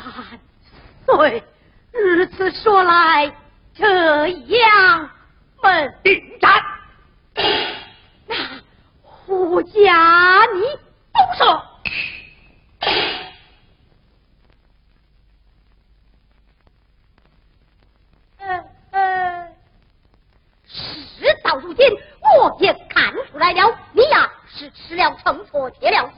[0.00, 0.40] 万
[1.06, 1.44] 岁，
[1.92, 3.32] 如此说来，
[3.74, 5.10] 这样
[5.62, 6.64] 们定战。
[8.26, 8.34] 那
[9.02, 10.62] 胡家你
[11.12, 11.66] 都说。
[21.18, 21.86] 事到如今，
[22.38, 26.10] 我也看出来了，你呀是吃了秤砣铁了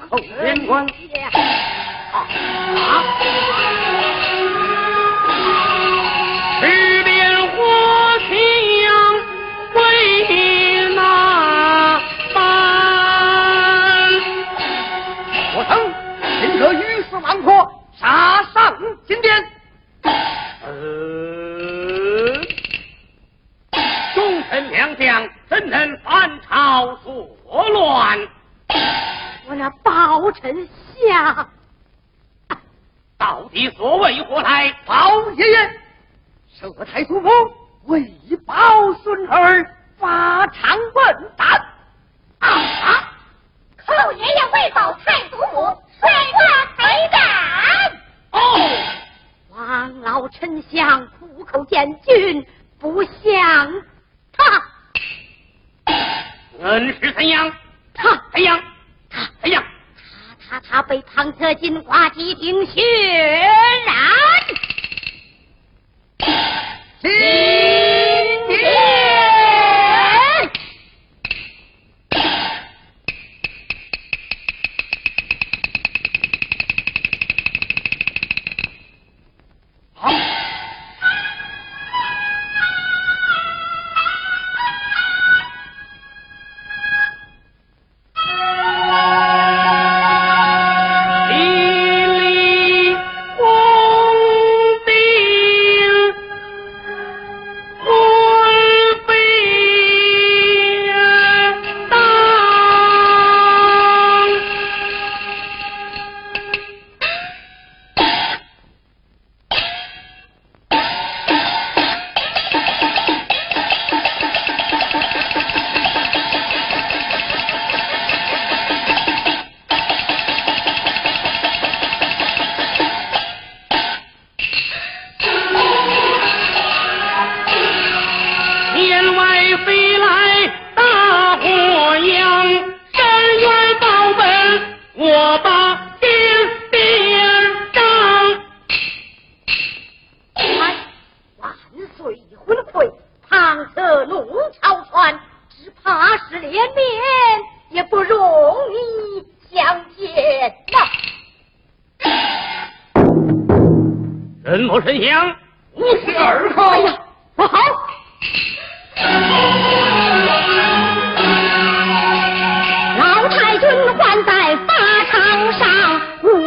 [0.00, 0.20] Không.
[30.44, 30.68] 丞
[31.08, 31.48] 相，
[33.16, 34.70] 到底所谓何来？
[34.84, 35.70] 包爷爷，
[36.60, 37.30] 寿太祖母
[37.86, 38.12] 为
[38.46, 39.64] 保孙儿
[39.96, 41.48] 发长问斩。
[42.40, 43.10] 啊！
[43.78, 45.62] 寇爷爷为保太祖母，
[45.98, 47.16] 率挂陪战。
[48.32, 48.38] 哦，
[49.48, 52.46] 王老丞相苦口见君，
[52.78, 53.82] 不像
[54.30, 54.62] 他。
[56.60, 57.50] 恩是怎样？
[57.94, 58.62] 他怎样？
[60.60, 60.74] 他？
[60.74, 62.82] 他被庞德金挂几顶血
[63.86, 63.94] 染。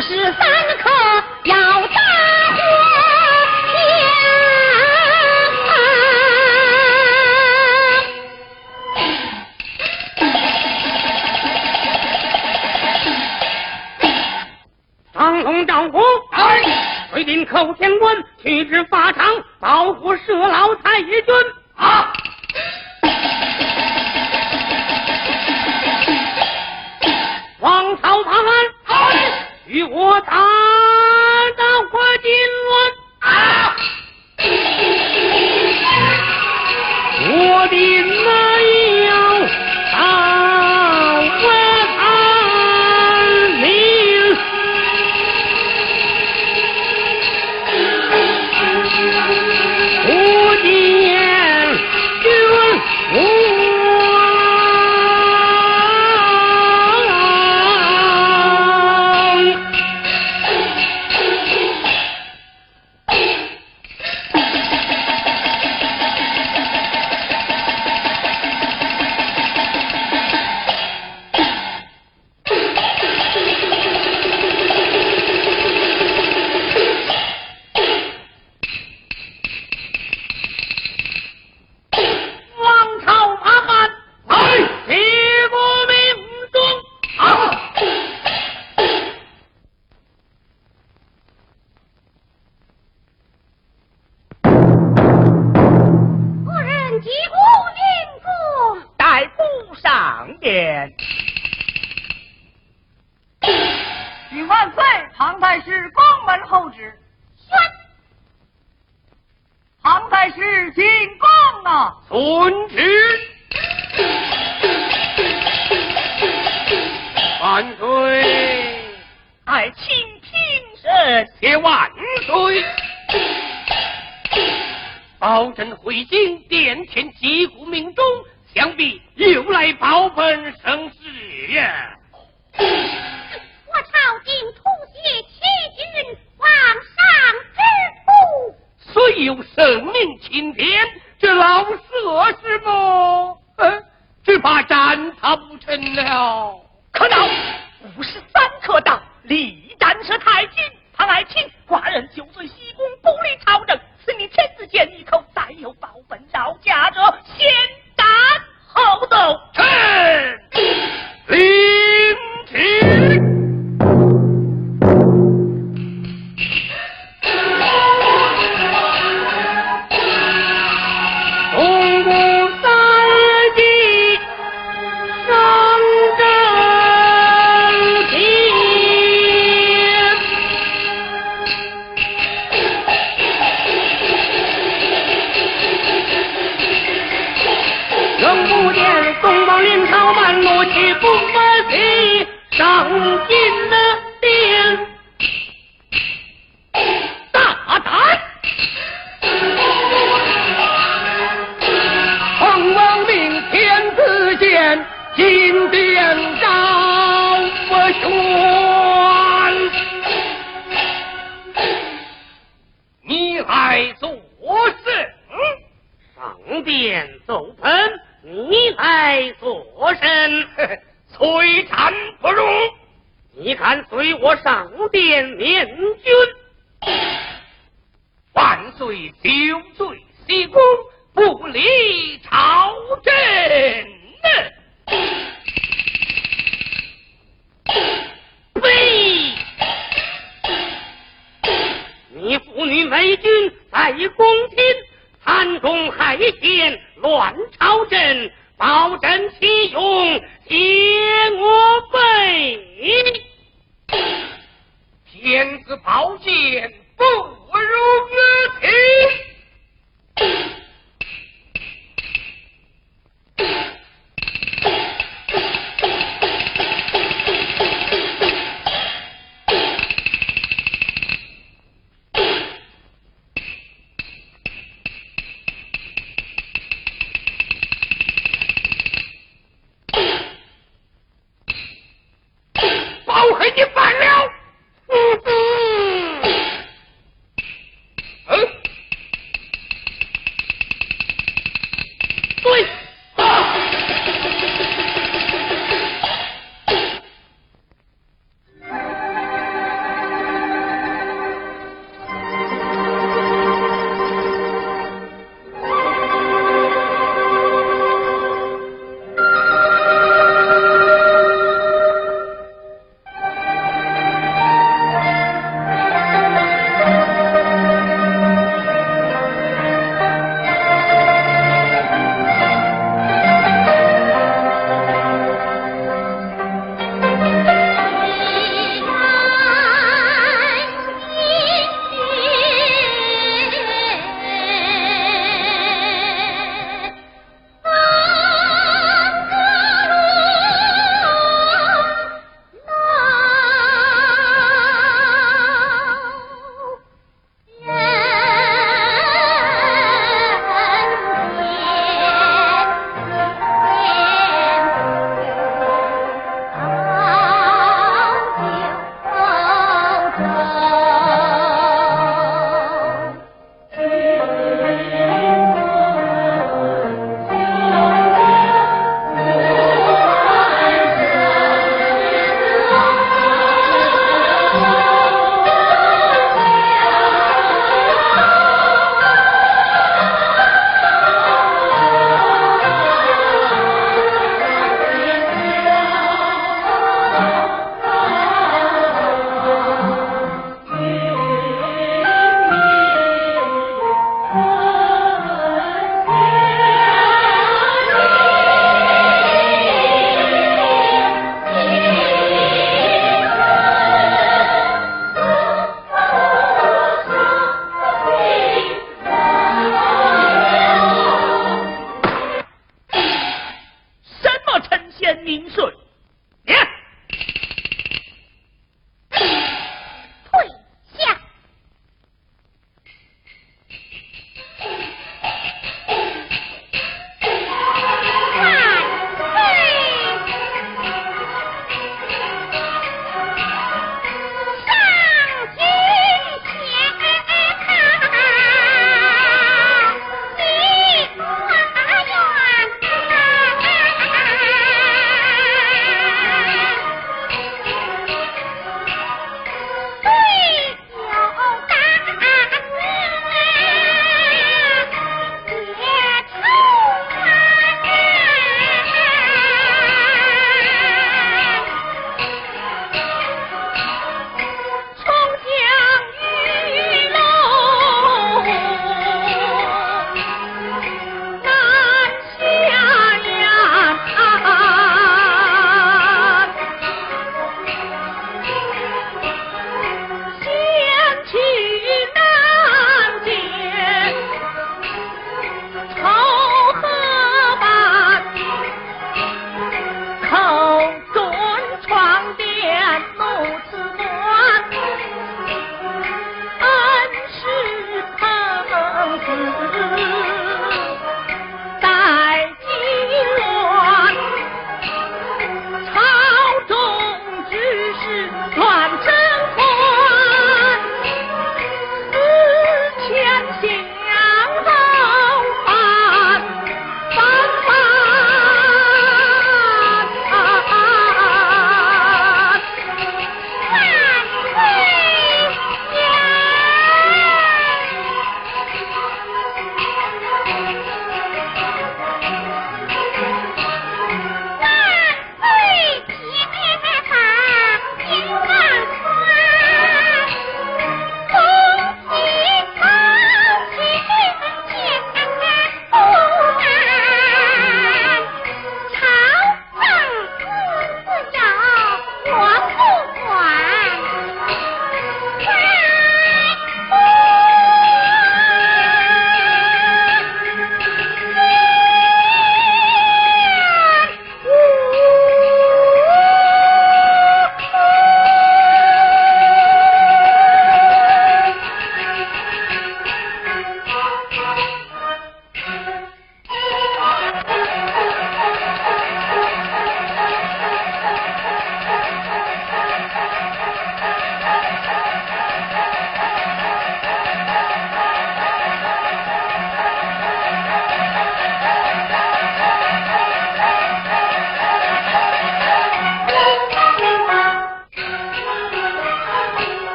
[0.00, 0.32] 十三
[0.78, 0.90] 颗
[1.44, 2.62] 要大将。
[15.14, 16.00] 张龙赵虎，
[16.32, 16.62] 哎，
[17.12, 19.24] 推定寇天官，取之法场，
[19.60, 21.34] 保护社老太爷君。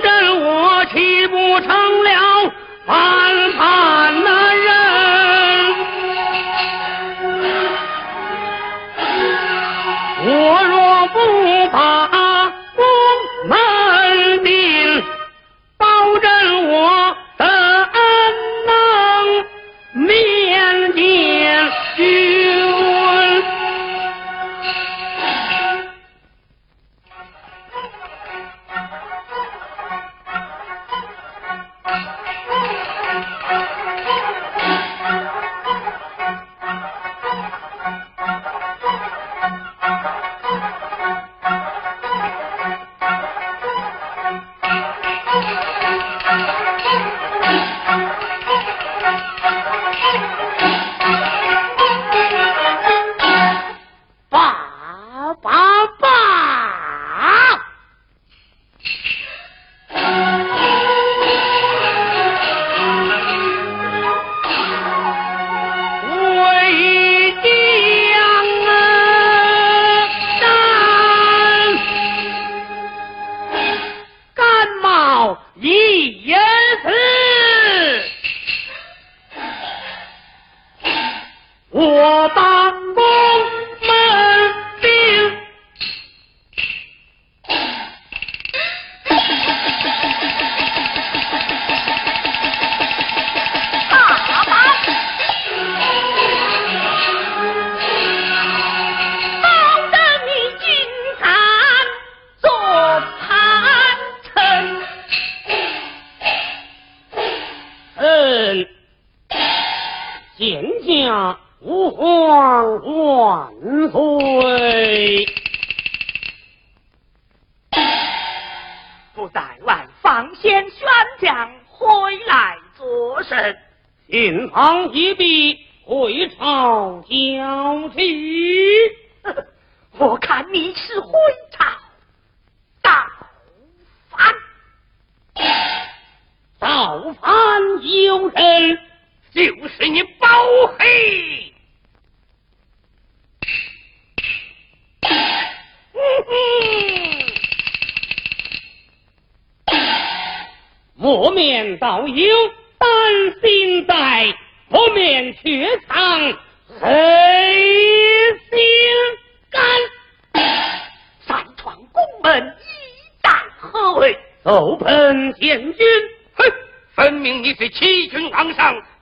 [0.00, 1.68] 真我岂不成
[2.04, 2.52] 了
[2.86, 4.29] 反叛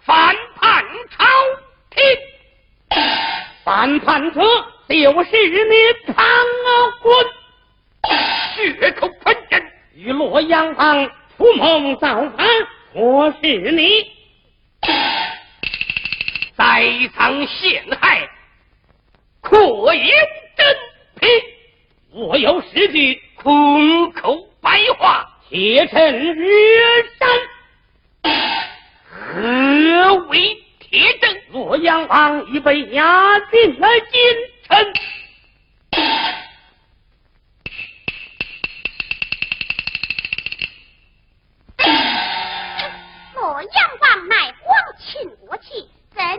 [0.08, 1.26] 反叛朝
[1.90, 2.02] 廷。
[3.62, 4.40] 反叛者
[4.88, 5.74] 就是你
[6.14, 6.24] 唐
[7.02, 7.26] 滚，
[8.56, 11.10] 血口喷人，与洛阳王。
[11.36, 12.48] 图谋造反，
[12.94, 14.10] 我是你
[16.56, 18.30] 在场陷害，
[19.42, 19.94] 可有
[20.56, 20.76] 真
[21.20, 21.28] 凭？
[22.12, 27.28] 我有诗句，空口白话，铁证日山。
[29.40, 31.30] 何为铁证？
[31.52, 34.20] 洛阳王已被押进了京
[34.66, 34.92] 城。
[43.36, 46.36] 洛阳王乃皇亲国戚，怎能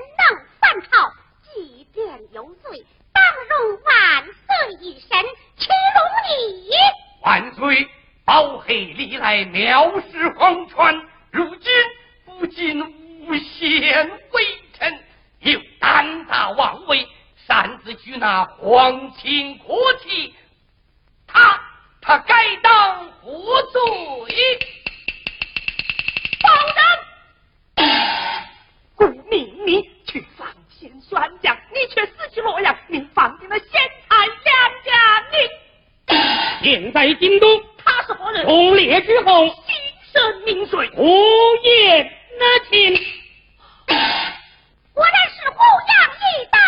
[0.60, 1.14] 反朝？
[1.54, 5.10] 即便有罪，当容万岁一审，
[5.56, 6.70] 岂容你？
[7.24, 7.88] 万岁！
[8.26, 10.76] 包黑历来藐视皇权，
[11.32, 11.72] 如今
[12.40, 12.82] 不仅
[13.28, 15.04] 诬陷微臣，
[15.42, 17.06] 又胆大妄为，
[17.46, 20.34] 擅自举拿皇亲国戚，
[21.28, 21.62] 他
[22.02, 23.82] 他该当何罪？
[26.40, 26.56] 放
[27.76, 27.86] 人！
[28.96, 33.68] 顾命你去放遣宣将，你却死去洛阳，你放进了贤
[34.08, 38.46] 才两家你现在京都，他是何人？
[38.46, 39.76] 忠烈之后，心
[40.14, 41.04] 神明水，胡
[41.64, 42.94] 言那情。
[44.94, 45.58] 果然是胡
[45.90, 46.60] 杨一党。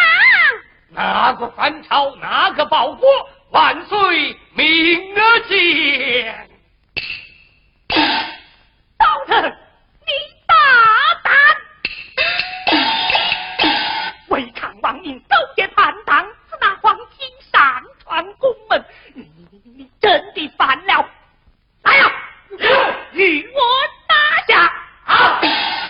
[0.89, 2.13] 哪个反朝？
[2.17, 3.07] 哪个报国？
[3.51, 5.15] 万岁明
[5.47, 6.49] 鉴。
[8.97, 9.57] 道臣。
[14.81, 21.07] 王命勾结叛党，此那皇亲擅闯宫门，你你你你真的反了！
[21.83, 22.11] 来呀，
[23.11, 23.61] 与我
[24.07, 24.15] 打
[24.47, 24.73] 下！
[25.11, 25.80] 好。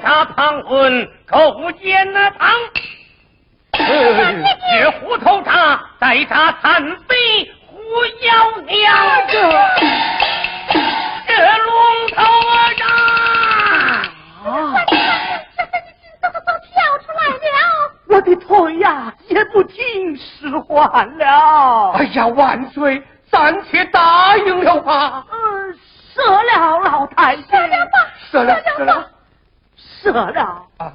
[0.00, 1.70] 杀庞昏，口无
[2.12, 2.50] 那藏。
[3.72, 7.76] 呃，虎头铡，再杀残飞狐
[8.22, 9.26] 妖娘。
[11.26, 11.68] 这龙
[12.14, 12.86] 头啊！
[14.44, 14.50] 啊！
[18.08, 21.92] 我的腿呀，也不听使唤了。
[21.92, 25.24] 哎呀，万岁，暂且答应了吧。
[25.30, 25.74] 嗯，
[26.14, 27.44] 赦了老太君。
[28.30, 29.10] 赦了吧，了，了。
[29.76, 30.92] 是啊啊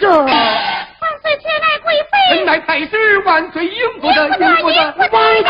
[0.00, 0.08] 这。
[0.08, 0.26] 万
[1.22, 4.76] 岁天爱贵妃，本来太师万岁应不得，应不得，
[5.12, 5.42] 王司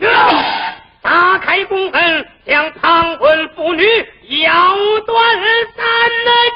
[0.00, 0.06] 马，
[1.02, 3.84] 打开宫门，将唐婚妇女
[4.42, 5.36] 咬断
[5.76, 5.82] 三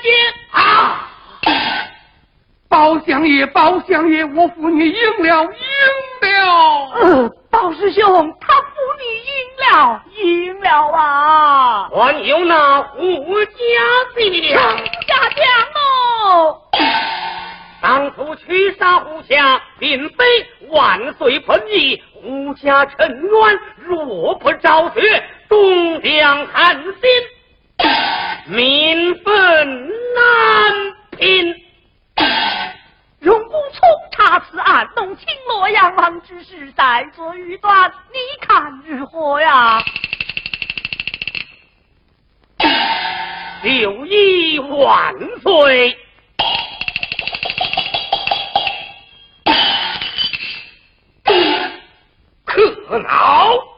[0.03, 0.09] 截
[0.53, 1.09] 啊！
[2.69, 5.51] 包相爷，包相爷，我妇女赢了，赢
[6.33, 7.35] 了。
[7.53, 8.67] 道师兄，他扶
[8.99, 11.89] 你赢了，赢了啊！
[11.93, 13.53] 我有那胡家
[14.17, 16.63] 将，胡家将哦。
[17.83, 20.25] 当初驱杀胡家，并非
[20.71, 26.93] 万岁喷你，胡家沉冤，若不昭雪，东梁寒心，
[28.47, 31.55] 民愤难平。
[33.23, 39.81] 容公聪查此案弄清洛阳王之事再作预断你看如何呀？
[43.63, 45.97] 刘六一万岁。
[52.45, 53.72] 可恼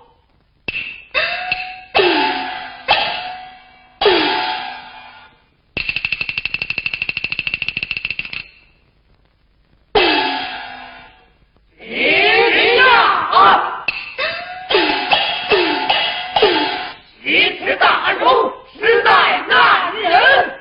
[17.85, 20.61] 大荣，实在难忍。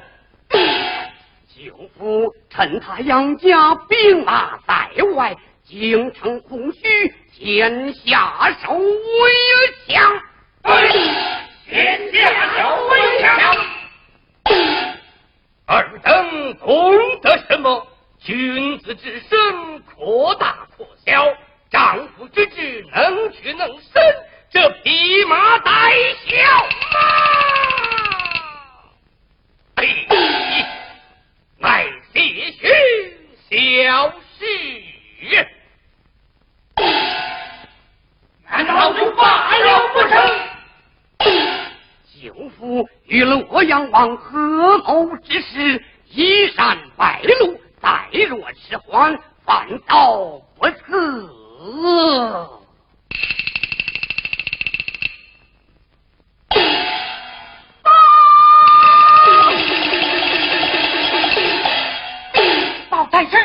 [1.48, 5.34] 舅父趁他杨家兵马在外，
[5.64, 8.86] 京城空虚，先下手为
[9.88, 10.22] 强。
[11.66, 13.32] 天，先下手为强。
[15.68, 17.88] 尔等懂得什么？
[18.20, 21.24] 君子之身，可大可小；
[21.72, 24.04] 丈夫之志，能屈能伸。
[24.54, 25.74] 这匹马胆
[26.28, 26.36] 小
[26.94, 27.00] 吗？
[29.74, 29.84] 哎，
[31.58, 32.68] 乃必须
[33.50, 33.58] 小
[34.38, 35.48] 婿。
[38.46, 40.14] 难道就罢了不成？
[42.22, 52.63] 舅父与洛阳王合谋之事，依山败露，再若迟缓，反倒不测。
[63.14, 63.38] 但是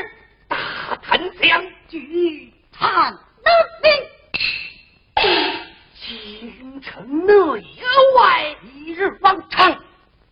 [0.49, 3.53] 大谈将军谈能
[3.83, 3.93] 明，
[6.01, 7.35] 京城内
[8.17, 9.79] 外，一日方长，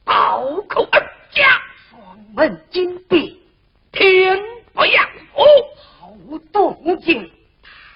[0.05, 1.61] 暴口而家，
[1.91, 3.47] 双门紧闭，
[3.93, 5.45] 天不养哦，
[5.77, 7.31] 毫无动静。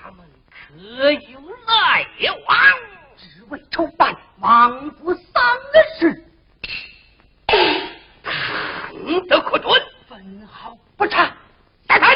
[0.02, 0.18] 他们
[0.50, 2.06] 可有来
[2.46, 2.58] 往？
[3.16, 5.42] 只为筹办王府丧
[5.98, 6.22] 事，
[8.22, 9.89] 谈得可准？
[10.20, 11.34] 分毫不差，
[11.86, 12.14] 大胆。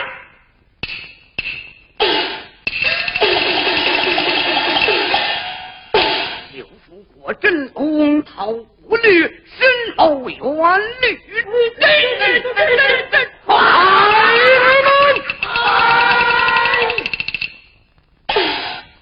[6.53, 8.49] 刘福果真功高
[8.83, 11.19] 无虑，身后有儿女。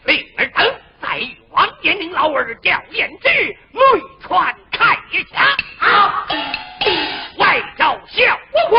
[0.05, 3.83] 令儿等在王延龄老儿吊唁之日，未
[4.21, 4.97] 传开
[5.35, 5.57] 下。
[8.55, 8.77] 呜呼，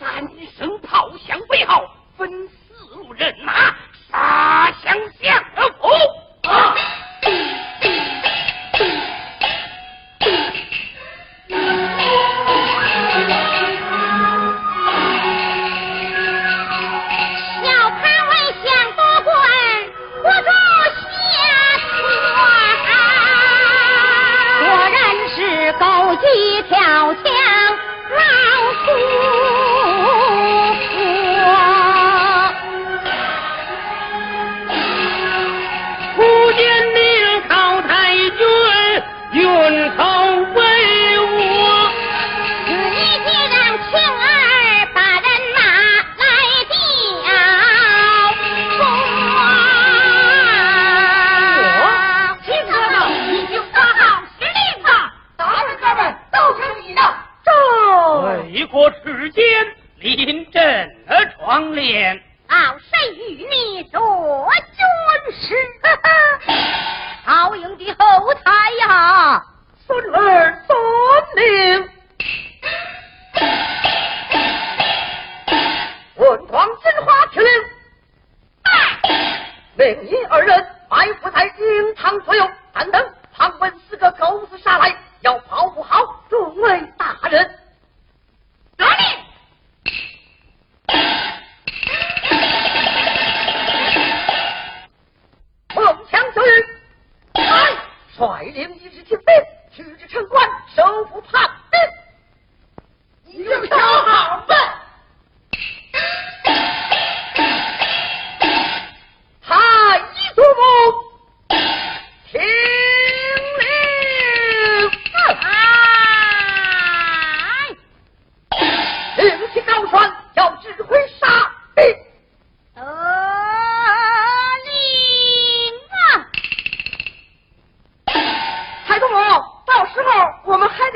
[0.00, 3.74] 三声炮响，背后分四路人马，
[4.10, 5.44] 杀向江。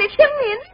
[0.03, 0.72] 也清零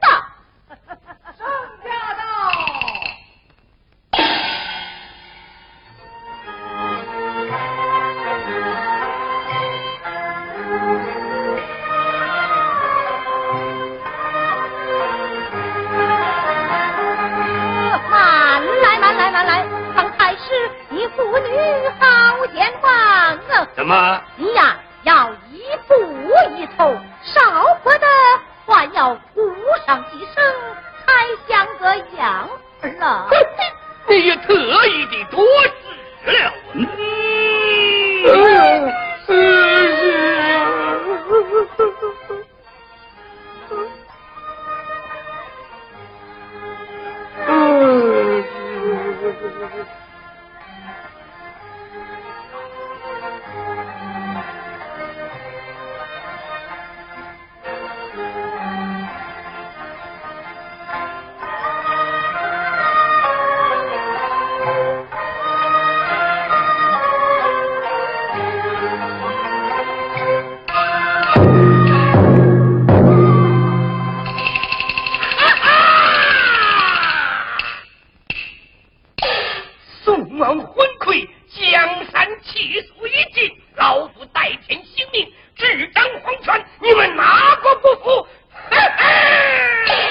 [80.38, 88.26] 王昏聩，江山气数已尽，老夫代天行命，执掌皇权，你们哪个不服？